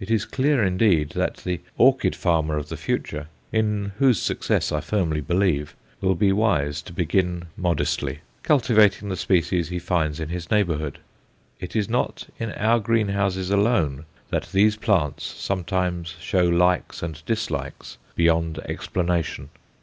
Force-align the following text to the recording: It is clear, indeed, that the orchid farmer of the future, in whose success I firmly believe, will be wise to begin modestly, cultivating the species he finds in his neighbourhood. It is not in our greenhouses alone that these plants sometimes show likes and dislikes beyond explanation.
It 0.00 0.10
is 0.10 0.24
clear, 0.24 0.64
indeed, 0.64 1.10
that 1.10 1.36
the 1.44 1.60
orchid 1.76 2.16
farmer 2.16 2.56
of 2.56 2.70
the 2.70 2.78
future, 2.78 3.26
in 3.52 3.92
whose 3.98 4.18
success 4.18 4.72
I 4.72 4.80
firmly 4.80 5.20
believe, 5.20 5.76
will 6.00 6.14
be 6.14 6.32
wise 6.32 6.80
to 6.80 6.94
begin 6.94 7.48
modestly, 7.58 8.20
cultivating 8.42 9.10
the 9.10 9.18
species 9.18 9.68
he 9.68 9.78
finds 9.78 10.18
in 10.18 10.30
his 10.30 10.50
neighbourhood. 10.50 10.98
It 11.60 11.76
is 11.76 11.90
not 11.90 12.26
in 12.38 12.52
our 12.52 12.80
greenhouses 12.80 13.50
alone 13.50 14.06
that 14.30 14.50
these 14.50 14.76
plants 14.76 15.26
sometimes 15.26 16.16
show 16.22 16.44
likes 16.44 17.02
and 17.02 17.22
dislikes 17.26 17.98
beyond 18.14 18.58
explanation. 18.60 19.50